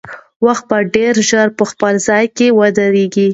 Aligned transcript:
وخت 0.45 0.63
به 0.69 0.77
ډېر 0.95 1.13
ژر 1.29 1.47
په 1.57 1.63
خپل 1.71 1.93
ځای 2.07 2.25
کې 2.37 2.47
ودرېږي. 2.59 3.27